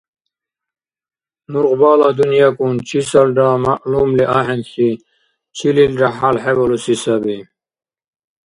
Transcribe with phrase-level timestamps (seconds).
[1.51, 4.89] Нургъбала дунъякӀун чисалра мягӀлумли ахӀенси,
[5.55, 7.37] чилилра хӀял хӀебалуси саби.